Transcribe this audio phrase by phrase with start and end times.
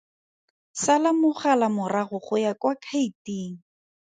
[0.83, 3.55] Sala mogala morago go ya kwa khaeteng.